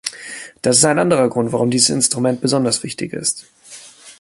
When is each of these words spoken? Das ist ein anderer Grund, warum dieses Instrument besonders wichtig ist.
Das 0.63 0.79
ist 0.79 0.85
ein 0.85 0.97
anderer 0.97 1.29
Grund, 1.29 1.51
warum 1.51 1.69
dieses 1.69 1.91
Instrument 1.91 2.41
besonders 2.41 2.81
wichtig 2.81 3.13
ist. 3.13 3.45